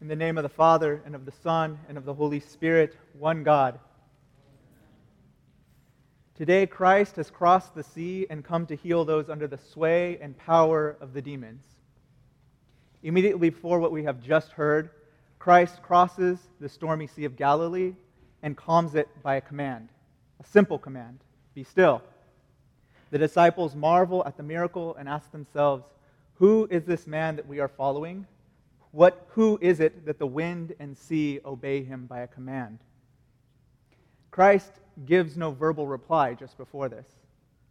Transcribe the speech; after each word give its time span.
In 0.00 0.06
the 0.06 0.14
name 0.14 0.38
of 0.38 0.44
the 0.44 0.48
Father, 0.48 1.02
and 1.04 1.16
of 1.16 1.24
the 1.24 1.32
Son, 1.32 1.76
and 1.88 1.98
of 1.98 2.04
the 2.04 2.14
Holy 2.14 2.38
Spirit, 2.38 2.96
one 3.14 3.42
God. 3.42 3.80
Today, 6.36 6.68
Christ 6.68 7.16
has 7.16 7.30
crossed 7.30 7.74
the 7.74 7.82
sea 7.82 8.24
and 8.30 8.44
come 8.44 8.64
to 8.66 8.76
heal 8.76 9.04
those 9.04 9.28
under 9.28 9.48
the 9.48 9.58
sway 9.58 10.16
and 10.20 10.38
power 10.38 10.96
of 11.00 11.14
the 11.14 11.20
demons. 11.20 11.64
Immediately 13.02 13.50
before 13.50 13.80
what 13.80 13.90
we 13.90 14.04
have 14.04 14.22
just 14.22 14.52
heard, 14.52 14.90
Christ 15.40 15.82
crosses 15.82 16.38
the 16.60 16.68
stormy 16.68 17.08
Sea 17.08 17.24
of 17.24 17.34
Galilee 17.34 17.94
and 18.44 18.56
calms 18.56 18.94
it 18.94 19.08
by 19.24 19.34
a 19.34 19.40
command, 19.40 19.88
a 20.38 20.44
simple 20.44 20.78
command 20.78 21.18
be 21.56 21.64
still. 21.64 22.04
The 23.10 23.18
disciples 23.18 23.74
marvel 23.74 24.22
at 24.24 24.36
the 24.36 24.44
miracle 24.44 24.94
and 24.94 25.08
ask 25.08 25.32
themselves, 25.32 25.86
Who 26.34 26.68
is 26.70 26.84
this 26.84 27.08
man 27.08 27.34
that 27.34 27.48
we 27.48 27.58
are 27.58 27.66
following? 27.66 28.28
What, 28.90 29.26
who 29.30 29.58
is 29.60 29.80
it 29.80 30.06
that 30.06 30.18
the 30.18 30.26
wind 30.26 30.74
and 30.80 30.96
sea 30.96 31.40
obey 31.44 31.82
him 31.82 32.06
by 32.06 32.20
a 32.20 32.26
command? 32.26 32.78
Christ 34.30 34.72
gives 35.04 35.36
no 35.36 35.50
verbal 35.50 35.86
reply 35.86 36.34
just 36.34 36.56
before 36.56 36.88
this. 36.88 37.06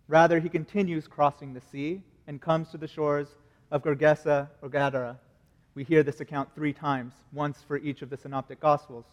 Rather, 0.08 0.39
he 0.39 0.49
continues 0.49 1.08
crossing 1.08 1.53
the 1.53 1.61
sea 1.61 2.02
and 2.27 2.41
comes 2.41 2.70
to 2.70 2.77
the 2.77 2.88
shores 2.88 3.27
of 3.72 3.84
Gergesa 3.84 4.49
or 4.61 4.70
Gadara. 4.70 5.17
We 5.75 5.84
hear 5.84 6.03
this 6.03 6.22
account 6.22 6.49
three 6.55 6.73
times, 6.73 7.13
once 7.34 7.61
for 7.67 7.77
each 7.77 8.02
of 8.02 8.09
the 8.09 8.17
synoptic 8.17 8.59
gospels 8.59 9.05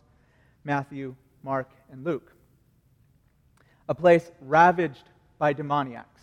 Matthew, 0.65 1.15
Mark, 1.43 1.71
and 1.91 2.05
Luke. 2.05 2.33
A 3.89 3.95
place 3.95 4.31
ravaged 4.41 5.05
by 5.39 5.53
demoniacs 5.53 6.23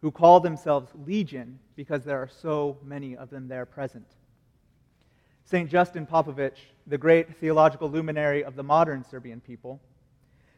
who 0.00 0.10
call 0.10 0.40
themselves 0.40 0.90
Legion 1.06 1.58
because 1.76 2.04
there 2.04 2.18
are 2.18 2.28
so 2.28 2.78
many 2.82 3.16
of 3.16 3.28
them 3.28 3.48
there 3.48 3.66
present. 3.66 4.06
St. 5.50 5.68
Justin 5.68 6.06
Popovic, 6.06 6.52
the 6.86 6.96
great 6.96 7.36
theological 7.38 7.90
luminary 7.90 8.44
of 8.44 8.54
the 8.54 8.62
modern 8.62 9.02
Serbian 9.02 9.40
people, 9.40 9.80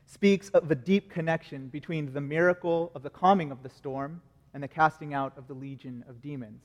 speaks 0.04 0.50
of 0.50 0.70
a 0.70 0.74
deep 0.74 1.10
connection 1.10 1.68
between 1.68 2.12
the 2.12 2.20
miracle 2.20 2.92
of 2.94 3.02
the 3.02 3.08
calming 3.08 3.50
of 3.50 3.62
the 3.62 3.70
storm 3.70 4.20
and 4.52 4.62
the 4.62 4.68
casting 4.68 5.14
out 5.14 5.32
of 5.38 5.48
the 5.48 5.54
legion 5.54 6.04
of 6.10 6.20
demons. 6.20 6.60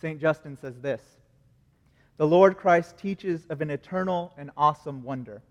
St. 0.00 0.18
Justin 0.18 0.56
says 0.56 0.80
this 0.80 1.02
The 2.16 2.26
Lord 2.26 2.56
Christ 2.56 2.96
teaches 2.96 3.44
of 3.50 3.60
an 3.60 3.68
eternal 3.68 4.32
and 4.38 4.50
awesome 4.56 5.02
wonder. 5.02 5.42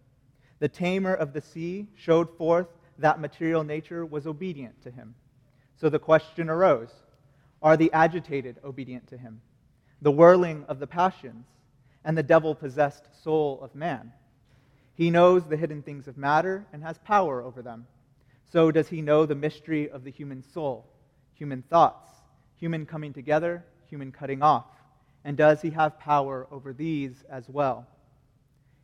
The 0.57 0.69
tamer 0.69 1.13
of 1.13 1.33
the 1.33 1.41
sea 1.41 1.85
showed 1.93 2.35
forth 2.35 2.69
that 2.97 3.19
material 3.19 3.63
nature 3.63 4.07
was 4.07 4.25
obedient 4.25 4.81
to 4.81 4.89
him. 4.89 5.13
So 5.75 5.89
the 5.89 5.99
question 5.99 6.49
arose 6.49 6.95
Are 7.61 7.77
the 7.77 7.93
agitated 7.93 8.57
obedient 8.63 9.05
to 9.09 9.19
him? 9.19 9.39
The 10.01 10.11
whirling 10.11 10.65
of 10.67 10.79
the 10.79 10.88
passions 10.88 11.45
and 12.05 12.17
the 12.17 12.23
devil 12.23 12.55
possessed 12.55 13.09
soul 13.23 13.59
of 13.61 13.75
man. 13.75 14.13
He 14.93 15.09
knows 15.09 15.43
the 15.43 15.57
hidden 15.57 15.81
things 15.81 16.07
of 16.07 16.17
matter 16.17 16.65
and 16.71 16.81
has 16.83 16.97
power 16.99 17.41
over 17.41 17.61
them. 17.61 17.87
So 18.51 18.71
does 18.71 18.87
he 18.87 19.01
know 19.01 19.25
the 19.25 19.35
mystery 19.35 19.89
of 19.89 20.05
the 20.05 20.11
human 20.11 20.41
soul, 20.41 20.85
human 21.33 21.63
thoughts, 21.63 22.07
human 22.55 22.85
coming 22.85 23.11
together, 23.11 23.65
human 23.89 24.11
cutting 24.11 24.41
off. 24.41 24.65
And 25.23 25.35
does 25.35 25.61
he 25.61 25.71
have 25.71 25.99
power 25.99 26.47
over 26.51 26.71
these 26.71 27.23
as 27.29 27.49
well? 27.49 27.87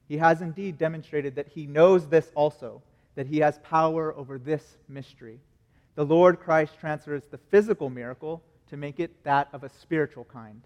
He 0.08 0.18
has 0.18 0.42
indeed 0.42 0.78
demonstrated 0.78 1.36
that 1.36 1.48
he 1.48 1.68
knows 1.68 2.08
this 2.08 2.32
also, 2.36 2.82
that 3.16 3.28
he 3.28 3.38
has 3.40 3.60
power 3.60 4.14
over 4.18 4.38
this 4.38 4.78
mystery. 4.90 5.40
The 5.96 6.06
Lord 6.06 6.40
Christ 6.40 6.74
transfers 6.80 7.24
the 7.26 7.38
physical 7.38 7.90
miracle 7.90 8.44
to 8.70 8.78
make 8.78 9.00
it 9.00 9.24
that 9.24 9.50
of 9.54 9.64
a 9.64 9.70
spiritual 9.70 10.26
kind. 10.26 10.62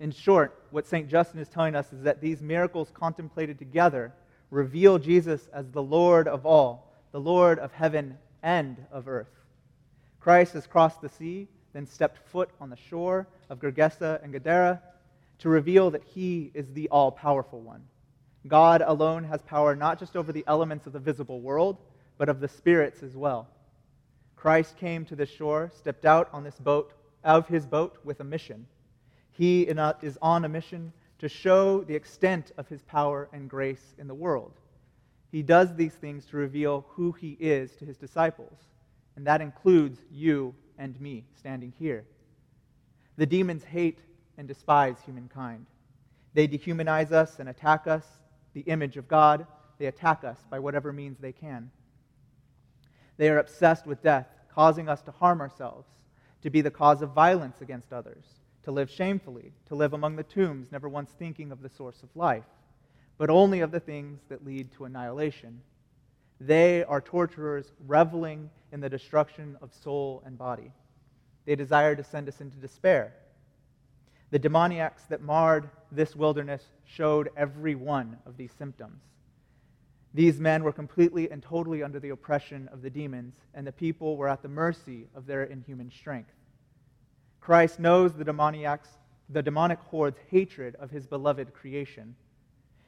In 0.00 0.10
short, 0.10 0.64
what 0.70 0.86
St. 0.86 1.08
Justin 1.08 1.40
is 1.40 1.48
telling 1.48 1.76
us 1.76 1.92
is 1.92 2.02
that 2.02 2.22
these 2.22 2.40
miracles 2.40 2.90
contemplated 2.94 3.58
together 3.58 4.14
reveal 4.50 4.98
Jesus 4.98 5.46
as 5.52 5.70
the 5.70 5.82
Lord 5.82 6.26
of 6.26 6.46
all, 6.46 6.92
the 7.12 7.20
Lord 7.20 7.58
of 7.58 7.70
heaven 7.72 8.16
and 8.42 8.78
of 8.90 9.06
earth. 9.08 9.30
Christ 10.18 10.54
has 10.54 10.66
crossed 10.66 11.02
the 11.02 11.08
sea, 11.10 11.48
then 11.74 11.86
stepped 11.86 12.18
foot 12.30 12.48
on 12.60 12.70
the 12.70 12.76
shore 12.76 13.28
of 13.50 13.60
Gergesa 13.60 14.22
and 14.22 14.32
Gadara 14.32 14.80
to 15.40 15.48
reveal 15.50 15.90
that 15.90 16.04
he 16.04 16.50
is 16.54 16.72
the 16.72 16.88
all 16.88 17.12
powerful 17.12 17.60
one. 17.60 17.82
God 18.48 18.82
alone 18.84 19.24
has 19.24 19.42
power 19.42 19.76
not 19.76 19.98
just 19.98 20.16
over 20.16 20.32
the 20.32 20.44
elements 20.46 20.86
of 20.86 20.94
the 20.94 20.98
visible 20.98 21.40
world, 21.40 21.76
but 22.16 22.30
of 22.30 22.40
the 22.40 22.48
spirits 22.48 23.02
as 23.02 23.16
well. 23.16 23.48
Christ 24.34 24.78
came 24.78 25.04
to 25.04 25.16
this 25.16 25.28
shore, 25.28 25.70
stepped 25.76 26.06
out 26.06 26.30
on 26.32 26.42
this 26.42 26.58
boat, 26.58 26.94
out 27.22 27.38
of 27.38 27.48
his 27.48 27.66
boat 27.66 27.98
with 28.02 28.20
a 28.20 28.24
mission. 28.24 28.66
He 29.32 29.68
uh, 29.70 29.94
is 30.02 30.18
on 30.20 30.44
a 30.44 30.48
mission 30.48 30.92
to 31.18 31.28
show 31.28 31.82
the 31.82 31.94
extent 31.94 32.52
of 32.56 32.68
his 32.68 32.82
power 32.82 33.28
and 33.32 33.48
grace 33.48 33.94
in 33.98 34.08
the 34.08 34.14
world. 34.14 34.52
He 35.30 35.42
does 35.42 35.74
these 35.74 35.94
things 35.94 36.26
to 36.26 36.36
reveal 36.36 36.86
who 36.90 37.12
he 37.12 37.36
is 37.38 37.76
to 37.76 37.84
his 37.84 37.96
disciples, 37.96 38.58
and 39.16 39.26
that 39.26 39.40
includes 39.40 40.00
you 40.10 40.54
and 40.78 41.00
me 41.00 41.24
standing 41.38 41.72
here. 41.78 42.04
The 43.16 43.26
demons 43.26 43.64
hate 43.64 44.00
and 44.38 44.48
despise 44.48 44.96
humankind. 45.04 45.66
They 46.32 46.48
dehumanize 46.48 47.12
us 47.12 47.38
and 47.38 47.48
attack 47.48 47.86
us, 47.86 48.04
the 48.54 48.62
image 48.62 48.96
of 48.96 49.08
God. 49.08 49.46
They 49.78 49.86
attack 49.86 50.24
us 50.24 50.38
by 50.48 50.58
whatever 50.58 50.92
means 50.92 51.18
they 51.18 51.32
can. 51.32 51.70
They 53.18 53.28
are 53.28 53.38
obsessed 53.38 53.86
with 53.86 54.02
death, 54.02 54.26
causing 54.54 54.88
us 54.88 55.02
to 55.02 55.10
harm 55.10 55.40
ourselves, 55.40 55.86
to 56.42 56.50
be 56.50 56.62
the 56.62 56.70
cause 56.70 57.02
of 57.02 57.10
violence 57.10 57.60
against 57.60 57.92
others, 57.92 58.24
to 58.64 58.70
live 58.70 58.90
shamefully, 58.90 59.52
to 59.66 59.74
live 59.74 59.92
among 59.92 60.16
the 60.16 60.22
tombs, 60.22 60.70
never 60.70 60.88
once 60.88 61.10
thinking 61.10 61.50
of 61.50 61.62
the 61.62 61.68
source 61.68 62.02
of 62.02 62.14
life, 62.14 62.44
but 63.18 63.30
only 63.30 63.60
of 63.60 63.70
the 63.70 63.80
things 63.80 64.20
that 64.28 64.44
lead 64.44 64.72
to 64.72 64.84
annihilation. 64.84 65.60
They 66.40 66.84
are 66.84 67.00
torturers 67.00 67.72
reveling 67.86 68.50
in 68.72 68.80
the 68.80 68.88
destruction 68.88 69.56
of 69.60 69.74
soul 69.74 70.22
and 70.24 70.38
body. 70.38 70.72
They 71.44 71.56
desire 71.56 71.94
to 71.96 72.04
send 72.04 72.28
us 72.28 72.40
into 72.40 72.56
despair. 72.56 73.14
The 74.30 74.38
demoniacs 74.38 75.04
that 75.08 75.22
marred 75.22 75.68
this 75.90 76.14
wilderness 76.14 76.62
showed 76.84 77.30
every 77.36 77.74
one 77.74 78.16
of 78.26 78.36
these 78.36 78.52
symptoms. 78.52 79.02
These 80.14 80.40
men 80.40 80.64
were 80.64 80.72
completely 80.72 81.30
and 81.30 81.42
totally 81.42 81.82
under 81.82 82.00
the 82.00 82.10
oppression 82.10 82.68
of 82.72 82.82
the 82.82 82.90
demons, 82.90 83.34
and 83.54 83.66
the 83.66 83.72
people 83.72 84.16
were 84.16 84.28
at 84.28 84.42
the 84.42 84.48
mercy 84.48 85.06
of 85.14 85.26
their 85.26 85.44
inhuman 85.44 85.90
strength. 85.90 86.32
Christ 87.40 87.80
knows 87.80 88.12
the 88.14 88.24
demoniacs, 88.24 88.88
the 89.28 89.42
demonic 89.42 89.78
horde's 89.78 90.18
hatred 90.30 90.76
of 90.76 90.90
his 90.90 91.06
beloved 91.06 91.54
creation. 91.54 92.14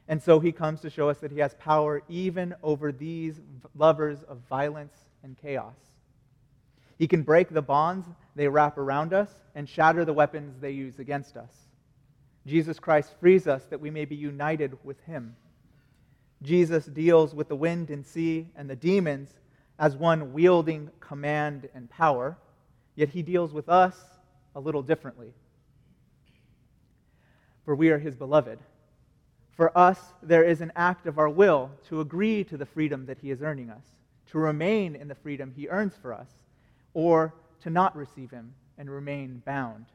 And 0.07 0.21
so 0.21 0.39
he 0.39 0.51
comes 0.51 0.81
to 0.81 0.89
show 0.89 1.09
us 1.09 1.19
that 1.19 1.31
he 1.31 1.39
has 1.39 1.55
power 1.55 2.03
even 2.09 2.53
over 2.61 2.91
these 2.91 3.39
lovers 3.75 4.23
of 4.23 4.39
violence 4.49 4.95
and 5.23 5.37
chaos. 5.37 5.75
He 6.97 7.07
can 7.07 7.23
break 7.23 7.49
the 7.49 7.61
bonds 7.61 8.07
they 8.35 8.47
wrap 8.47 8.77
around 8.77 9.13
us 9.13 9.29
and 9.55 9.67
shatter 9.67 10.05
the 10.05 10.13
weapons 10.13 10.59
they 10.59 10.71
use 10.71 10.99
against 10.99 11.37
us. 11.37 11.51
Jesus 12.45 12.79
Christ 12.79 13.13
frees 13.19 13.47
us 13.47 13.63
that 13.65 13.79
we 13.79 13.89
may 13.89 14.05
be 14.05 14.15
united 14.15 14.77
with 14.83 15.01
him. 15.05 15.35
Jesus 16.41 16.85
deals 16.85 17.33
with 17.33 17.47
the 17.47 17.55
wind 17.55 17.89
and 17.89 18.05
sea 18.05 18.49
and 18.55 18.69
the 18.69 18.75
demons 18.75 19.29
as 19.79 19.95
one 19.95 20.33
wielding 20.33 20.91
command 20.99 21.69
and 21.73 21.89
power, 21.89 22.37
yet 22.95 23.09
he 23.09 23.23
deals 23.23 23.53
with 23.53 23.69
us 23.69 24.12
a 24.55 24.59
little 24.59 24.81
differently. 24.81 25.33
For 27.65 27.75
we 27.75 27.89
are 27.89 27.99
his 27.99 28.15
beloved. 28.15 28.59
For 29.51 29.77
us, 29.77 29.99
there 30.21 30.43
is 30.43 30.61
an 30.61 30.71
act 30.75 31.05
of 31.05 31.17
our 31.17 31.29
will 31.29 31.71
to 31.87 32.01
agree 32.01 32.43
to 32.45 32.57
the 32.57 32.65
freedom 32.65 33.05
that 33.05 33.19
he 33.19 33.31
is 33.31 33.41
earning 33.41 33.69
us, 33.69 33.85
to 34.31 34.39
remain 34.39 34.95
in 34.95 35.07
the 35.07 35.15
freedom 35.15 35.53
he 35.55 35.69
earns 35.69 35.95
for 35.95 36.13
us, 36.13 36.29
or 36.93 37.33
to 37.61 37.69
not 37.69 37.95
receive 37.95 38.31
him 38.31 38.53
and 38.77 38.89
remain 38.89 39.41
bound. 39.45 39.85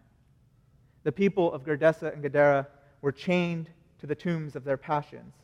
The 1.02 1.12
people 1.12 1.52
of 1.52 1.64
Gergesa 1.64 2.12
and 2.12 2.22
Gadara 2.22 2.66
were 3.02 3.12
chained 3.12 3.68
to 4.00 4.06
the 4.06 4.14
tombs 4.14 4.56
of 4.56 4.64
their 4.64 4.76
passions 4.76 5.34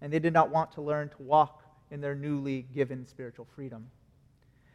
and 0.00 0.12
they 0.12 0.18
did 0.18 0.32
not 0.32 0.50
want 0.50 0.72
to 0.72 0.80
learn 0.80 1.08
to 1.10 1.22
walk 1.22 1.62
in 1.90 2.00
their 2.00 2.14
newly 2.14 2.62
given 2.74 3.06
spiritual 3.06 3.46
freedom. 3.54 3.90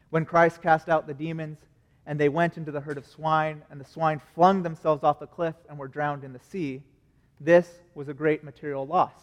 When 0.10 0.26
Christ 0.26 0.62
cast 0.62 0.90
out 0.90 1.08
the 1.08 1.14
demons, 1.14 1.58
and 2.06 2.20
they 2.20 2.30
went 2.30 2.58
into 2.58 2.72
the 2.72 2.82
herd 2.82 2.98
of 2.98 3.06
swine, 3.06 3.64
and 3.70 3.80
the 3.80 3.86
swine 3.86 4.22
flung 4.34 4.64
themselves 4.64 5.04
off 5.04 5.20
the 5.20 5.28
cliff 5.28 5.56
and 5.70 5.78
were 5.78 5.88
drowned 5.88 6.24
in 6.24 6.34
the 6.34 6.40
sea, 6.40 6.82
this 7.40 7.68
was 7.96 8.08
a 8.08 8.14
great 8.14 8.44
material 8.44 8.86
loss 8.86 9.20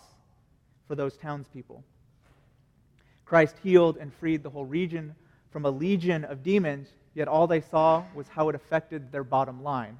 for 0.88 0.94
those 0.94 1.16
townspeople. 1.16 1.82
Christ 3.24 3.56
healed 3.62 3.96
and 3.96 4.12
freed 4.12 4.42
the 4.42 4.50
whole 4.50 4.66
region 4.66 5.14
from 5.50 5.64
a 5.64 5.70
legion 5.70 6.24
of 6.24 6.42
demons, 6.42 6.88
yet 7.14 7.28
all 7.28 7.46
they 7.46 7.60
saw 7.60 8.04
was 8.14 8.28
how 8.28 8.48
it 8.48 8.54
affected 8.54 9.12
their 9.12 9.24
bottom 9.24 9.62
line. 9.62 9.98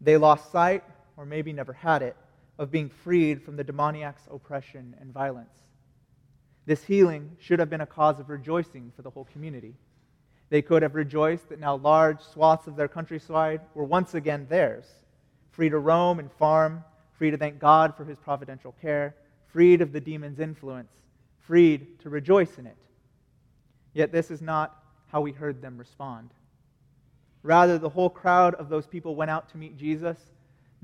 They 0.00 0.16
lost 0.16 0.50
sight, 0.50 0.82
or 1.16 1.24
maybe 1.24 1.52
never 1.52 1.72
had 1.72 2.02
it, 2.02 2.16
of 2.58 2.70
being 2.70 2.88
freed 2.88 3.42
from 3.42 3.56
the 3.56 3.64
demoniac's 3.64 4.26
oppression 4.30 4.94
and 5.00 5.12
violence. 5.12 5.52
This 6.64 6.82
healing 6.82 7.36
should 7.38 7.60
have 7.60 7.70
been 7.70 7.80
a 7.80 7.86
cause 7.86 8.18
of 8.18 8.28
rejoicing 8.28 8.92
for 8.96 9.02
the 9.02 9.10
whole 9.10 9.28
community. 9.32 9.74
They 10.48 10.62
could 10.62 10.82
have 10.82 10.94
rejoiced 10.94 11.48
that 11.48 11.60
now 11.60 11.76
large 11.76 12.20
swaths 12.20 12.66
of 12.66 12.76
their 12.76 12.88
countryside 12.88 13.60
were 13.74 13.84
once 13.84 14.14
again 14.14 14.46
theirs, 14.48 14.84
free 15.50 15.68
to 15.68 15.78
roam 15.78 16.18
and 16.18 16.30
farm, 16.32 16.84
free 17.12 17.30
to 17.30 17.36
thank 17.36 17.58
God 17.58 17.96
for 17.96 18.04
his 18.04 18.18
providential 18.18 18.74
care, 18.80 19.14
freed 19.46 19.80
of 19.80 19.92
the 19.92 20.00
demon's 20.00 20.38
influence, 20.38 20.92
freed 21.38 21.98
to 22.00 22.10
rejoice 22.10 22.58
in 22.58 22.66
it. 22.66 22.76
Yet 23.92 24.12
this 24.12 24.30
is 24.30 24.42
not 24.42 24.82
how 25.08 25.20
we 25.20 25.32
heard 25.32 25.62
them 25.62 25.78
respond. 25.78 26.30
Rather, 27.42 27.78
the 27.78 27.88
whole 27.88 28.10
crowd 28.10 28.54
of 28.56 28.68
those 28.68 28.86
people 28.86 29.16
went 29.16 29.30
out 29.30 29.48
to 29.50 29.56
meet 29.56 29.76
Jesus, 29.76 30.18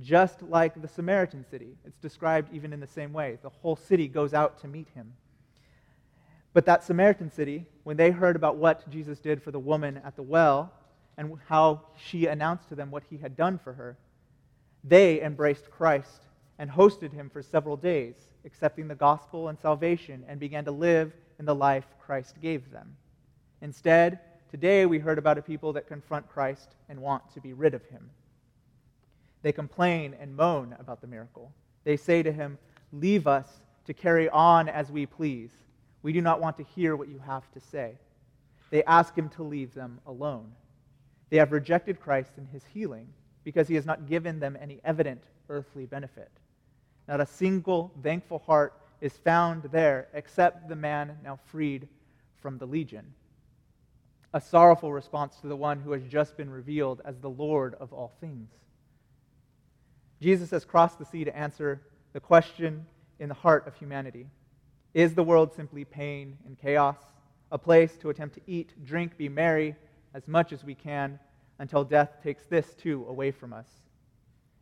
just 0.00 0.42
like 0.42 0.80
the 0.80 0.88
Samaritan 0.88 1.44
city. 1.50 1.76
It's 1.84 1.98
described 1.98 2.54
even 2.54 2.72
in 2.72 2.80
the 2.80 2.86
same 2.86 3.12
way. 3.12 3.38
The 3.42 3.50
whole 3.50 3.76
city 3.76 4.08
goes 4.08 4.32
out 4.32 4.60
to 4.60 4.68
meet 4.68 4.88
him. 4.94 5.12
But 6.54 6.66
that 6.66 6.84
Samaritan 6.84 7.30
city, 7.30 7.66
when 7.84 7.96
they 7.96 8.10
heard 8.10 8.36
about 8.36 8.56
what 8.56 8.88
Jesus 8.90 9.18
did 9.18 9.42
for 9.42 9.50
the 9.50 9.58
woman 9.58 10.00
at 10.04 10.16
the 10.16 10.22
well 10.22 10.72
and 11.16 11.38
how 11.48 11.82
she 11.96 12.26
announced 12.26 12.68
to 12.68 12.74
them 12.74 12.90
what 12.90 13.04
he 13.08 13.16
had 13.16 13.36
done 13.36 13.58
for 13.58 13.72
her, 13.72 13.96
they 14.84 15.22
embraced 15.22 15.70
Christ 15.70 16.26
and 16.58 16.70
hosted 16.70 17.12
him 17.12 17.30
for 17.30 17.42
several 17.42 17.76
days, 17.76 18.14
accepting 18.44 18.88
the 18.88 18.94
gospel 18.94 19.48
and 19.48 19.58
salvation, 19.58 20.24
and 20.28 20.38
began 20.38 20.64
to 20.64 20.72
live 20.72 21.12
in 21.38 21.44
the 21.44 21.54
life 21.54 21.86
Christ 22.04 22.40
gave 22.40 22.70
them. 22.70 22.96
Instead, 23.62 24.20
today 24.50 24.86
we 24.86 24.98
heard 24.98 25.18
about 25.18 25.38
a 25.38 25.42
people 25.42 25.72
that 25.72 25.86
confront 25.86 26.28
Christ 26.28 26.74
and 26.88 27.00
want 27.00 27.32
to 27.32 27.40
be 27.40 27.52
rid 27.52 27.74
of 27.74 27.84
him. 27.86 28.10
They 29.42 29.52
complain 29.52 30.14
and 30.20 30.36
moan 30.36 30.76
about 30.78 31.00
the 31.00 31.06
miracle. 31.06 31.52
They 31.84 31.96
say 31.96 32.22
to 32.22 32.32
him, 32.32 32.58
Leave 32.92 33.26
us 33.26 33.48
to 33.86 33.94
carry 33.94 34.28
on 34.28 34.68
as 34.68 34.90
we 34.90 35.06
please. 35.06 35.50
We 36.02 36.12
do 36.12 36.20
not 36.20 36.40
want 36.40 36.56
to 36.56 36.64
hear 36.64 36.96
what 36.96 37.08
you 37.08 37.20
have 37.24 37.50
to 37.52 37.60
say. 37.60 37.94
They 38.70 38.82
ask 38.84 39.16
him 39.16 39.28
to 39.30 39.42
leave 39.42 39.74
them 39.74 40.00
alone. 40.06 40.52
They 41.30 41.36
have 41.36 41.52
rejected 41.52 42.00
Christ 42.00 42.32
and 42.36 42.48
his 42.48 42.64
healing 42.64 43.08
because 43.44 43.68
he 43.68 43.74
has 43.74 43.86
not 43.86 44.08
given 44.08 44.40
them 44.40 44.56
any 44.60 44.80
evident 44.84 45.22
earthly 45.48 45.86
benefit. 45.86 46.30
Not 47.08 47.20
a 47.20 47.26
single 47.26 47.92
thankful 48.02 48.40
heart 48.40 48.74
is 49.00 49.12
found 49.12 49.64
there 49.64 50.08
except 50.14 50.68
the 50.68 50.76
man 50.76 51.18
now 51.24 51.38
freed 51.46 51.88
from 52.40 52.58
the 52.58 52.66
legion. 52.66 53.14
A 54.34 54.40
sorrowful 54.40 54.92
response 54.92 55.36
to 55.40 55.48
the 55.48 55.56
one 55.56 55.80
who 55.80 55.92
has 55.92 56.02
just 56.04 56.36
been 56.36 56.50
revealed 56.50 57.02
as 57.04 57.18
the 57.18 57.30
Lord 57.30 57.74
of 57.80 57.92
all 57.92 58.12
things. 58.20 58.48
Jesus 60.20 60.50
has 60.50 60.64
crossed 60.64 60.98
the 60.98 61.04
sea 61.04 61.24
to 61.24 61.36
answer 61.36 61.82
the 62.12 62.20
question 62.20 62.86
in 63.18 63.28
the 63.28 63.34
heart 63.34 63.66
of 63.66 63.74
humanity 63.74 64.26
Is 64.94 65.14
the 65.14 65.22
world 65.22 65.54
simply 65.54 65.84
pain 65.84 66.36
and 66.46 66.58
chaos? 66.58 66.98
A 67.50 67.58
place 67.58 67.96
to 67.98 68.10
attempt 68.10 68.34
to 68.34 68.42
eat, 68.46 68.74
drink, 68.84 69.16
be 69.16 69.28
merry 69.28 69.74
as 70.14 70.28
much 70.28 70.52
as 70.52 70.64
we 70.64 70.74
can 70.74 71.18
until 71.58 71.84
death 71.84 72.18
takes 72.22 72.44
this 72.44 72.74
too 72.74 73.06
away 73.08 73.30
from 73.30 73.52
us? 73.52 73.66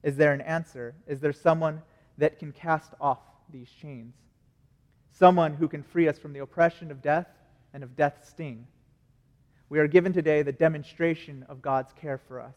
Is 0.02 0.16
there 0.16 0.32
an 0.32 0.40
answer? 0.40 0.94
Is 1.06 1.20
there 1.20 1.32
someone 1.32 1.82
that 2.18 2.38
can 2.38 2.52
cast 2.52 2.92
off 3.00 3.18
these 3.52 3.68
chains? 3.70 4.14
Someone 5.10 5.54
who 5.54 5.68
can 5.68 5.82
free 5.82 6.08
us 6.08 6.18
from 6.18 6.32
the 6.32 6.40
oppression 6.40 6.90
of 6.90 7.02
death 7.02 7.28
and 7.74 7.82
of 7.82 7.96
death's 7.96 8.28
sting? 8.28 8.66
We 9.68 9.78
are 9.78 9.88
given 9.88 10.12
today 10.12 10.42
the 10.42 10.52
demonstration 10.52 11.44
of 11.48 11.62
God's 11.62 11.92
care 11.92 12.18
for 12.18 12.40
us. 12.40 12.54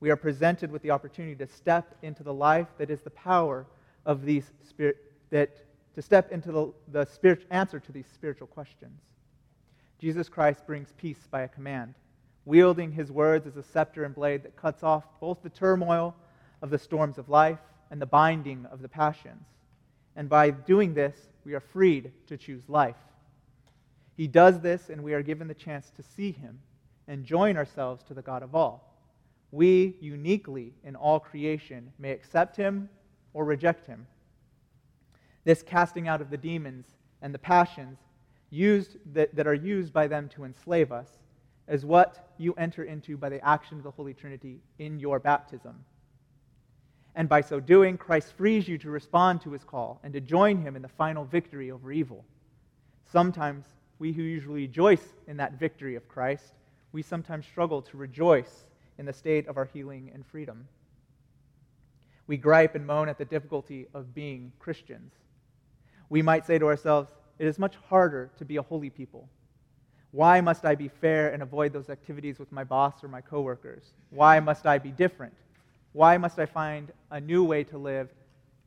We 0.00 0.10
are 0.10 0.16
presented 0.16 0.70
with 0.72 0.82
the 0.82 0.90
opportunity 0.90 1.36
to 1.36 1.46
step 1.46 1.96
into 2.02 2.22
the 2.22 2.34
life 2.34 2.68
that 2.78 2.90
is 2.90 3.00
the 3.00 3.10
power 3.10 3.66
of 4.04 4.24
these 4.24 4.50
spirit 4.68 4.96
that 5.30 5.64
to 5.94 6.02
step 6.02 6.32
into 6.32 6.52
the, 6.52 6.72
the 6.88 7.04
spirit, 7.04 7.46
answer 7.50 7.78
to 7.80 7.92
these 7.92 8.06
spiritual 8.12 8.46
questions. 8.46 9.00
Jesus 9.98 10.28
Christ 10.28 10.66
brings 10.66 10.92
peace 10.96 11.28
by 11.30 11.42
a 11.42 11.48
command 11.48 11.94
wielding 12.44 12.90
his 12.92 13.10
words 13.10 13.46
as 13.46 13.56
a 13.56 13.62
scepter 13.62 14.04
and 14.04 14.14
blade 14.14 14.42
that 14.42 14.56
cuts 14.56 14.82
off 14.82 15.04
both 15.20 15.42
the 15.42 15.50
turmoil 15.50 16.14
of 16.60 16.70
the 16.70 16.78
storms 16.78 17.18
of 17.18 17.28
life 17.28 17.60
and 17.90 18.00
the 18.00 18.06
binding 18.06 18.66
of 18.66 18.82
the 18.82 18.88
passions. 18.88 19.44
And 20.16 20.28
by 20.28 20.50
doing 20.50 20.94
this, 20.94 21.16
we 21.44 21.54
are 21.54 21.60
freed 21.60 22.12
to 22.26 22.36
choose 22.36 22.68
life. 22.68 22.96
He 24.16 24.26
does 24.26 24.60
this, 24.60 24.90
and 24.90 25.02
we 25.02 25.14
are 25.14 25.22
given 25.22 25.48
the 25.48 25.54
chance 25.54 25.90
to 25.96 26.02
see 26.02 26.32
him 26.32 26.58
and 27.08 27.24
join 27.24 27.56
ourselves 27.56 28.02
to 28.04 28.14
the 28.14 28.22
God 28.22 28.42
of 28.42 28.54
all. 28.54 28.96
We, 29.50 29.96
uniquely 30.00 30.72
in 30.84 30.96
all 30.96 31.20
creation, 31.20 31.92
may 31.98 32.10
accept 32.10 32.56
him 32.56 32.88
or 33.34 33.44
reject 33.44 33.86
him. 33.86 34.06
This 35.44 35.62
casting 35.62 36.08
out 36.08 36.20
of 36.20 36.30
the 36.30 36.36
demons 36.36 36.86
and 37.20 37.34
the 37.34 37.38
passions 37.38 37.98
used, 38.50 38.96
that, 39.14 39.34
that 39.34 39.46
are 39.46 39.54
used 39.54 39.92
by 39.92 40.06
them 40.06 40.28
to 40.30 40.44
enslave 40.44 40.92
us 40.92 41.08
as 41.68 41.84
what 41.84 42.32
you 42.38 42.52
enter 42.54 42.84
into 42.84 43.16
by 43.16 43.28
the 43.28 43.44
action 43.44 43.78
of 43.78 43.84
the 43.84 43.90
Holy 43.90 44.14
Trinity 44.14 44.60
in 44.78 44.98
your 44.98 45.18
baptism. 45.18 45.84
And 47.14 47.28
by 47.28 47.40
so 47.40 47.60
doing, 47.60 47.98
Christ 47.98 48.32
frees 48.36 48.66
you 48.66 48.78
to 48.78 48.90
respond 48.90 49.40
to 49.42 49.52
his 49.52 49.64
call 49.64 50.00
and 50.02 50.12
to 50.14 50.20
join 50.20 50.60
him 50.60 50.76
in 50.76 50.82
the 50.82 50.88
final 50.88 51.24
victory 51.24 51.70
over 51.70 51.92
evil. 51.92 52.24
Sometimes 53.10 53.66
we 53.98 54.12
who 54.12 54.22
usually 54.22 54.62
rejoice 54.62 55.14
in 55.26 55.36
that 55.36 55.58
victory 55.58 55.94
of 55.94 56.08
Christ, 56.08 56.54
we 56.92 57.02
sometimes 57.02 57.46
struggle 57.46 57.82
to 57.82 57.96
rejoice 57.96 58.64
in 58.98 59.06
the 59.06 59.12
state 59.12 59.46
of 59.46 59.56
our 59.56 59.68
healing 59.72 60.10
and 60.14 60.26
freedom. 60.26 60.66
We 62.26 62.36
gripe 62.36 62.74
and 62.74 62.86
moan 62.86 63.08
at 63.08 63.18
the 63.18 63.24
difficulty 63.24 63.86
of 63.94 64.14
being 64.14 64.52
Christians. 64.58 65.12
We 66.12 66.22
might 66.22 66.46
say 66.46 66.58
to 66.58 66.66
ourselves, 66.66 67.10
it 67.38 67.46
is 67.46 67.58
much 67.58 67.74
harder 67.88 68.30
to 68.38 68.44
be 68.44 68.56
a 68.56 68.62
holy 68.62 68.90
people 68.90 69.28
why 70.12 70.42
must 70.42 70.66
I 70.66 70.74
be 70.74 70.88
fair 70.88 71.32
and 71.32 71.42
avoid 71.42 71.72
those 71.72 71.88
activities 71.88 72.38
with 72.38 72.52
my 72.52 72.64
boss 72.64 73.02
or 73.02 73.08
my 73.08 73.22
coworkers? 73.22 73.94
Why 74.10 74.40
must 74.40 74.66
I 74.66 74.78
be 74.78 74.90
different? 74.90 75.32
Why 75.92 76.18
must 76.18 76.38
I 76.38 76.44
find 76.44 76.92
a 77.10 77.18
new 77.18 77.44
way 77.44 77.64
to 77.64 77.78
live 77.78 78.10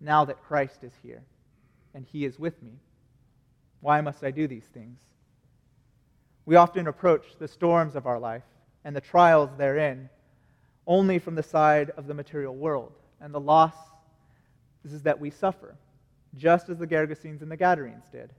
now 0.02 0.26
that 0.26 0.44
Christ 0.44 0.84
is 0.84 0.94
here 1.04 1.22
and 1.94 2.04
he 2.12 2.26
is 2.26 2.40
with 2.40 2.62
me? 2.64 2.72
Why 3.80 4.02
must 4.02 4.24
I 4.24 4.32
do 4.32 4.48
these 4.48 4.66
things? 4.74 4.98
We 6.48 6.56
often 6.56 6.88
approach 6.88 7.38
the 7.38 7.48
storms 7.48 7.96
of 7.96 8.08
our 8.08 8.20
life 8.20 8.44
and 8.84 8.96
the 8.96 9.02
trials 9.02 9.52
therein 9.56 10.10
only 10.88 11.20
from 11.20 11.36
the 11.36 11.44
side 11.44 11.92
of 11.92 12.08
the 12.08 12.14
material 12.14 12.56
world, 12.56 12.94
and 13.20 13.34
the 13.34 13.40
loss 13.40 13.74
is 14.84 15.02
that 15.04 15.20
we 15.20 15.32
suffer, 15.32 15.76
just 16.38 16.70
as 16.70 16.78
the 16.78 16.88
Gergesenes 16.88 17.42
and 17.42 17.52
the 17.52 17.58
Gadarenes 17.58 18.06
did, 18.12 18.32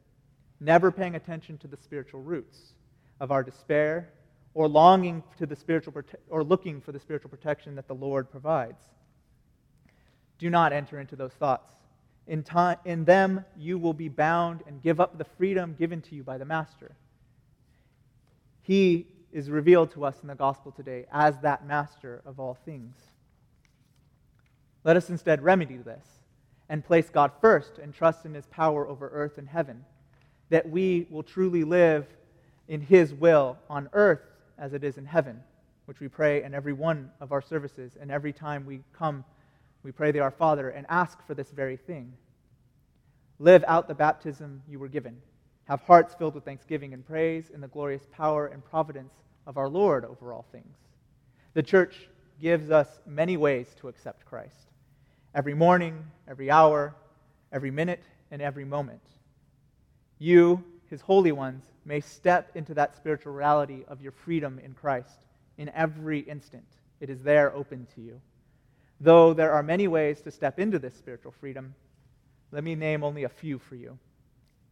never 0.60 0.90
paying 0.90 1.14
attention 1.14 1.58
to 1.58 1.68
the 1.68 1.76
spiritual 1.76 2.20
roots 2.22 2.74
of 3.20 3.30
our 3.30 3.42
despair 3.42 4.10
or 4.54 4.68
longing 4.68 5.22
to 5.38 5.46
the 5.46 5.56
spiritual 5.56 5.92
prote- 5.92 6.16
or 6.28 6.42
looking 6.42 6.80
for 6.80 6.92
the 6.92 6.98
spiritual 7.00 7.30
protection 7.30 7.74
that 7.74 7.88
the 7.88 7.94
Lord 7.94 8.30
provides. 8.30 8.82
Do 10.38 10.50
not 10.50 10.72
enter 10.72 10.98
into 10.98 11.16
those 11.16 11.32
thoughts. 11.32 11.72
In, 12.26 12.42
time, 12.42 12.78
in 12.84 13.04
them, 13.04 13.44
you 13.56 13.78
will 13.78 13.92
be 13.92 14.08
bound 14.08 14.62
and 14.66 14.82
give 14.82 15.00
up 15.00 15.16
the 15.16 15.24
freedom 15.24 15.74
given 15.78 16.00
to 16.02 16.14
you 16.14 16.22
by 16.22 16.38
the 16.38 16.44
Master. 16.44 16.92
He 18.62 19.06
is 19.32 19.50
revealed 19.50 19.92
to 19.92 20.04
us 20.04 20.16
in 20.22 20.28
the 20.28 20.34
gospel 20.34 20.72
today 20.72 21.06
as 21.12 21.38
that 21.40 21.66
Master 21.66 22.22
of 22.26 22.40
all 22.40 22.54
things. 22.54 22.96
Let 24.82 24.96
us 24.96 25.10
instead 25.10 25.42
remedy 25.42 25.76
this 25.76 26.15
and 26.68 26.84
place 26.84 27.08
God 27.08 27.32
first 27.40 27.78
and 27.78 27.94
trust 27.94 28.24
in 28.24 28.34
his 28.34 28.46
power 28.46 28.86
over 28.86 29.08
earth 29.08 29.38
and 29.38 29.48
heaven, 29.48 29.84
that 30.50 30.68
we 30.68 31.06
will 31.10 31.22
truly 31.22 31.64
live 31.64 32.06
in 32.68 32.80
His 32.80 33.14
will 33.14 33.58
on 33.70 33.88
earth 33.92 34.22
as 34.58 34.72
it 34.72 34.82
is 34.84 34.98
in 34.98 35.06
heaven, 35.06 35.40
which 35.84 36.00
we 36.00 36.08
pray 36.08 36.42
in 36.42 36.54
every 36.54 36.72
one 36.72 37.10
of 37.20 37.32
our 37.32 37.42
services. 37.42 37.96
And 38.00 38.10
every 38.10 38.32
time 38.32 38.66
we 38.66 38.80
come, 38.92 39.24
we 39.82 39.92
pray 39.92 40.10
the 40.10 40.20
Our 40.20 40.30
Father 40.30 40.70
and 40.70 40.86
ask 40.88 41.24
for 41.26 41.34
this 41.34 41.50
very 41.50 41.76
thing. 41.76 42.12
Live 43.38 43.64
out 43.68 43.86
the 43.86 43.94
baptism 43.94 44.62
you 44.68 44.78
were 44.78 44.88
given. 44.88 45.16
Have 45.64 45.82
hearts 45.82 46.14
filled 46.14 46.34
with 46.34 46.44
thanksgiving 46.44 46.94
and 46.94 47.06
praise 47.06 47.50
in 47.52 47.60
the 47.60 47.68
glorious 47.68 48.06
power 48.12 48.46
and 48.46 48.64
providence 48.64 49.12
of 49.46 49.58
our 49.58 49.68
Lord 49.68 50.04
over 50.04 50.32
all 50.32 50.46
things. 50.52 50.76
The 51.54 51.62
church 51.62 52.08
gives 52.40 52.70
us 52.70 53.00
many 53.06 53.36
ways 53.36 53.74
to 53.80 53.88
accept 53.88 54.24
Christ 54.24 54.66
every 55.36 55.52
morning, 55.52 56.02
every 56.26 56.50
hour, 56.50 56.94
every 57.52 57.70
minute, 57.70 58.02
and 58.30 58.40
every 58.40 58.64
moment. 58.64 59.02
You, 60.18 60.64
his 60.88 61.02
holy 61.02 61.30
ones, 61.30 61.62
may 61.84 62.00
step 62.00 62.50
into 62.54 62.72
that 62.74 62.96
spiritual 62.96 63.34
reality 63.34 63.84
of 63.86 64.00
your 64.00 64.12
freedom 64.12 64.58
in 64.64 64.72
Christ 64.72 65.18
in 65.58 65.68
every 65.74 66.20
instant. 66.20 66.64
It 67.00 67.10
is 67.10 67.22
there 67.22 67.54
open 67.54 67.86
to 67.94 68.00
you. 68.00 68.18
Though 68.98 69.34
there 69.34 69.52
are 69.52 69.62
many 69.62 69.88
ways 69.88 70.22
to 70.22 70.30
step 70.30 70.58
into 70.58 70.78
this 70.78 70.94
spiritual 70.94 71.32
freedom, 71.32 71.74
let 72.50 72.64
me 72.64 72.74
name 72.74 73.04
only 73.04 73.24
a 73.24 73.28
few 73.28 73.58
for 73.58 73.76
you. 73.76 73.98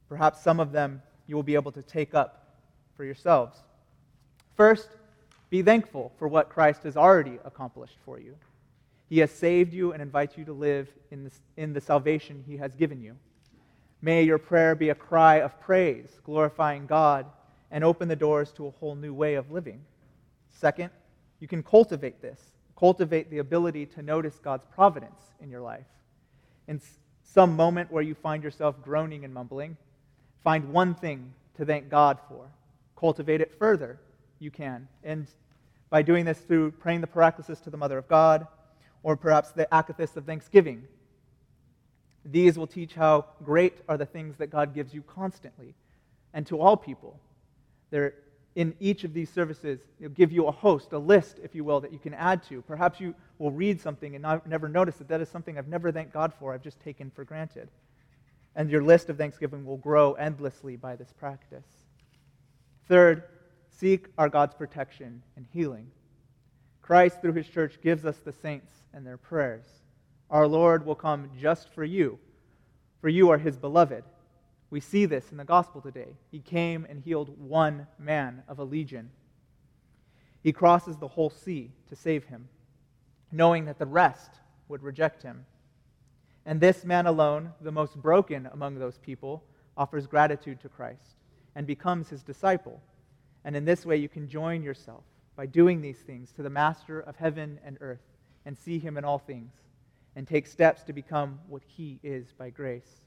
Perhaps 0.09 0.41
some 0.41 0.61
of 0.61 0.73
them 0.73 1.03
you 1.27 1.37
will 1.37 1.43
be 1.43 1.57
able 1.57 1.73
to 1.73 1.83
take 1.83 2.15
up 2.15 2.57
for 2.97 3.05
yourselves. 3.05 3.59
First, 4.57 4.89
be 5.51 5.61
thankful 5.61 6.11
for 6.19 6.27
what 6.27 6.49
Christ 6.49 6.85
has 6.85 6.97
already 6.97 7.39
accomplished 7.45 7.99
for 8.07 8.19
you. 8.19 8.35
He 9.15 9.21
has 9.21 9.31
saved 9.31 9.73
you 9.73 9.93
and 9.93 10.03
invites 10.03 10.37
you 10.37 10.45
to 10.47 10.53
live 10.53 10.89
in, 11.13 11.23
this, 11.23 11.41
in 11.57 11.73
the 11.73 11.81
salvation 11.81 12.43
he 12.49 12.57
has 12.57 12.75
given 12.75 13.01
you. 13.01 13.15
May 14.03 14.25
your 14.25 14.39
prayer 14.39 14.75
be 14.75 14.89
a 14.89 14.95
cry 14.97 15.37
of 15.37 15.61
praise, 15.61 16.09
glorifying 16.25 16.87
God, 16.87 17.25
and 17.71 17.85
open 17.85 18.09
the 18.09 18.17
doors 18.17 18.51
to 18.57 18.67
a 18.67 18.73
whole 18.73 18.97
new 18.97 19.15
way 19.15 19.35
of 19.35 19.53
living. 19.53 19.83
Second, 20.49 20.91
you 21.39 21.47
can 21.47 21.63
cultivate 21.63 22.21
this. 22.23 22.41
Cultivate 22.77 23.31
the 23.31 23.39
ability 23.39 23.87
to 23.87 24.03
notice 24.03 24.41
God's 24.43 24.65
providence 24.75 25.21
in 25.41 25.49
your 25.49 25.61
life. 25.61 25.87
in 26.67 26.81
some 27.23 27.55
moment 27.55 27.93
where 27.93 28.03
you 28.03 28.17
find 28.17 28.43
yourself 28.43 28.83
groaning 28.83 29.25
and 29.25 29.33
mumbling, 29.33 29.77
find 30.43 30.73
one 30.73 30.93
thing 30.93 31.33
to 31.57 31.65
thank 31.65 31.89
God 31.89 32.19
for. 32.29 32.49
Cultivate 32.99 33.41
it 33.41 33.55
further, 33.61 34.01
you 34.41 34.51
can. 34.51 34.89
And 35.05 35.29
by 35.89 36.03
doing 36.03 36.25
this 36.25 36.41
through 36.41 36.73
praying 36.73 37.01
the 37.01 37.07
Paraklesis 37.07 37.63
to 37.63 37.71
the 37.71 37.77
Mother 37.77 37.97
of 37.97 38.09
God, 38.09 38.49
or 39.05 39.17
perhaps 39.17 39.53
the 39.53 39.69
Akathist 39.71 40.17
of 40.17 40.25
Thanksgiving, 40.25 40.83
these 42.25 42.59
will 42.59 42.67
teach 42.67 42.95
how 42.95 43.27
great 43.45 43.75
are 43.89 43.97
the 43.97 44.07
things 44.07 44.37
that 44.39 44.49
God 44.49 44.75
gives 44.75 44.93
you 44.93 45.03
constantly 45.03 45.75
and 46.33 46.45
to 46.49 46.61
all 46.61 46.77
people. 46.77 47.21
They're 47.91 48.15
in 48.57 48.75
each 48.79 49.05
of 49.05 49.13
these 49.13 49.31
services, 49.31 49.81
it'll 49.99 50.13
give 50.13 50.31
you 50.31 50.47
a 50.47 50.51
host, 50.51 50.93
a 50.93 50.99
list, 50.99 51.41
if 51.43 51.55
you 51.55 51.65
will, 51.65 51.81
that 51.81 51.93
you 51.93 51.99
can 51.99 52.15
add 52.15 52.43
to. 52.45 52.63
Perhaps 52.63 53.01
you 53.01 53.15
will 53.39 53.51
read 53.51 53.81
something 53.81 54.15
and 54.15 54.23
not, 54.23 54.47
never 54.47 54.69
notice 54.69 54.97
that 54.97 55.09
that 55.09 55.21
is 55.21 55.29
something 55.29 55.59
I've 55.59 55.69
never 55.69 55.91
thanked 55.91 56.13
God 56.13 56.33
for, 56.39 56.55
I've 56.55 56.63
just 56.63 56.81
taken 56.81 57.11
for 57.11 57.25
granted. 57.25 57.69
And 58.55 58.71
your 58.71 58.83
list 58.83 59.09
of 59.09 59.19
thanksgiving 59.19 59.65
will 59.65 59.77
grow 59.77 60.13
endlessly 60.13 60.77
by 60.77 60.95
this 60.95 61.13
practice. 61.13 61.67
Third, 62.89 63.25
seek 63.71 64.07
our 64.17 64.29
God's 64.29 64.55
protection 64.55 65.23
and 65.37 65.47
healing. 65.53 65.91
Christ, 66.85 67.23
through 67.23 67.33
his 67.33 67.49
church, 67.49 67.81
gives 67.81 68.05
us 68.05 68.19
the 68.19 68.33
saints 68.33 68.71
and 68.93 69.07
their 69.07 69.17
prayers. 69.17 69.65
Our 70.29 70.47
Lord 70.47 70.85
will 70.85 70.95
come 70.95 71.31
just 71.41 71.71
for 71.71 71.83
you, 71.83 72.19
for 73.01 73.09
you 73.09 73.31
are 73.31 73.39
his 73.39 73.57
beloved. 73.57 74.05
We 74.69 74.81
see 74.81 75.07
this 75.07 75.31
in 75.31 75.39
the 75.39 75.47
gospel 75.47 75.81
today. 75.81 76.19
He 76.31 76.41
came 76.41 76.87
and 76.87 77.01
healed 77.01 77.41
one 77.41 77.87
man 77.99 78.43
of 78.49 78.59
a 78.59 78.65
legion. 78.65 79.09
He 80.43 80.53
crosses 80.53 80.99
the 80.99 81.09
whole 81.09 81.31
sea 81.31 81.71
to 81.89 81.97
save 81.97 82.25
him, 82.25 82.51
knowing 83.33 83.65
that 83.65 83.79
the 83.79 83.87
rest 83.87 84.33
would 84.69 84.83
reject 84.83 85.23
him. 85.23 85.47
And 86.45 86.61
this 86.61 86.85
man 86.85 87.07
alone, 87.07 87.55
the 87.63 87.73
most 87.73 87.97
broken 87.97 88.47
among 88.53 88.79
those 88.79 88.99
people, 88.99 89.43
offers 89.75 90.07
gratitude 90.07 90.61
to 90.61 90.69
Christ 90.69 91.17
and 91.55 91.67
becomes 91.67 92.11
his 92.11 92.23
disciple. 92.23 92.83
And 93.43 93.57
in 93.57 93.65
this 93.65 93.87
way, 93.87 93.97
you 93.97 94.11
can 94.11 94.29
join 94.29 94.63
yourself 94.63 95.05
by 95.37 95.47
doing 95.47 95.81
these 95.81 95.99
things 95.99 96.33
to 96.33 96.43
the 96.43 96.51
master 96.51 97.01
of 97.01 97.17
heaven 97.17 97.59
and 97.65 97.79
earth 97.81 98.03
and 98.47 98.57
see 98.57 98.79
him 98.79 98.97
in 98.97 99.05
all 99.05 99.19
things 99.19 99.53
and 100.17 100.27
take 100.27 100.47
steps 100.47 100.83
to 100.85 100.93
become 100.93 101.41
what 101.49 101.63
he 101.67 101.99
is 102.03 102.33
by 102.39 102.51
grace. 102.51 103.01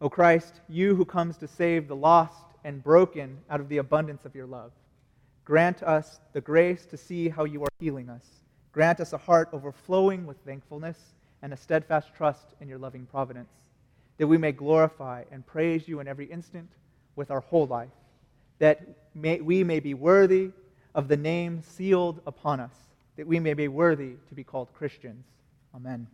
O 0.00 0.08
Christ, 0.08 0.60
you 0.68 0.94
who 0.94 1.04
comes 1.04 1.36
to 1.36 1.46
save 1.46 1.86
the 1.86 1.96
lost 1.96 2.44
and 2.64 2.82
broken 2.82 3.38
out 3.50 3.60
of 3.60 3.68
the 3.68 3.78
abundance 3.78 4.24
of 4.24 4.34
your 4.34 4.46
love, 4.46 4.72
grant 5.44 5.82
us 5.82 6.20
the 6.32 6.40
grace 6.40 6.86
to 6.86 6.96
see 6.96 7.28
how 7.28 7.44
you 7.44 7.62
are 7.62 7.68
healing 7.78 8.08
us. 8.08 8.24
Grant 8.72 9.00
us 9.00 9.12
a 9.12 9.18
heart 9.18 9.48
overflowing 9.52 10.26
with 10.26 10.38
thankfulness 10.38 10.96
and 11.42 11.52
a 11.52 11.56
steadfast 11.56 12.14
trust 12.14 12.54
in 12.60 12.68
your 12.68 12.78
loving 12.78 13.06
providence, 13.06 13.52
that 14.18 14.26
we 14.26 14.38
may 14.38 14.52
glorify 14.52 15.24
and 15.30 15.46
praise 15.46 15.88
you 15.88 16.00
in 16.00 16.08
every 16.08 16.26
instant 16.26 16.70
with 17.16 17.30
our 17.30 17.40
whole 17.40 17.66
life, 17.66 17.88
that 18.60 18.80
may, 19.14 19.40
we 19.40 19.64
may 19.64 19.80
be 19.80 19.94
worthy 19.94 20.52
of 20.94 21.08
the 21.08 21.16
name 21.16 21.62
sealed 21.62 22.20
upon 22.26 22.60
us, 22.60 22.74
that 23.16 23.26
we 23.26 23.40
may 23.40 23.54
be 23.54 23.66
worthy 23.68 24.12
to 24.28 24.34
be 24.34 24.44
called 24.44 24.72
Christians. 24.72 25.24
Amen. 25.74 26.06